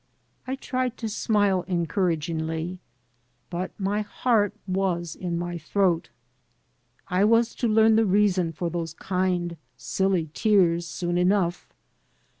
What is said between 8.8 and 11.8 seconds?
kind, silly tears soon enough.